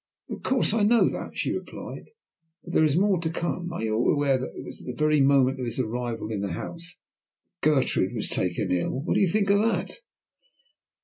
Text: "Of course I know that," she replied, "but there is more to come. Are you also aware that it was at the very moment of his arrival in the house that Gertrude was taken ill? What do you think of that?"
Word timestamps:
"Of 0.31 0.41
course 0.41 0.73
I 0.73 0.81
know 0.81 1.07
that," 1.09 1.37
she 1.37 1.55
replied, 1.55 2.05
"but 2.63 2.73
there 2.73 2.83
is 2.83 2.97
more 2.97 3.21
to 3.21 3.29
come. 3.29 3.71
Are 3.71 3.83
you 3.83 3.93
also 3.95 4.09
aware 4.13 4.39
that 4.39 4.55
it 4.57 4.65
was 4.65 4.81
at 4.81 4.87
the 4.87 4.93
very 4.95 5.21
moment 5.21 5.59
of 5.59 5.65
his 5.65 5.79
arrival 5.79 6.31
in 6.31 6.41
the 6.41 6.53
house 6.53 6.97
that 7.61 7.69
Gertrude 7.69 8.15
was 8.15 8.27
taken 8.27 8.71
ill? 8.71 9.03
What 9.03 9.13
do 9.13 9.21
you 9.21 9.29
think 9.29 9.51
of 9.51 9.59
that?" 9.59 9.99